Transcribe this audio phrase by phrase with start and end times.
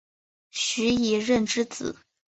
[0.49, 1.95] 徐以任之子。